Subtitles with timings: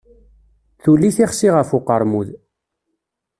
[0.81, 2.29] Tuli tixsi ɣef uqermud.